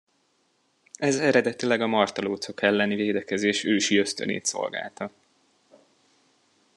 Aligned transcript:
Ez 0.97 1.19
eredetileg 1.19 1.81
a 1.81 1.87
martalócok 1.87 2.61
elleni 2.61 2.95
védekezés 2.95 3.63
ősi 3.63 3.97
ösztönét 3.97 4.45
szolgálta. 4.45 5.11